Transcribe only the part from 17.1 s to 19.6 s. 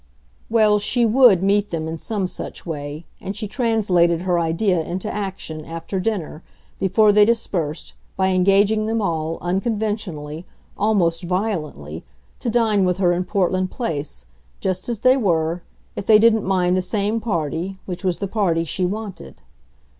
party, which was the party she wanted.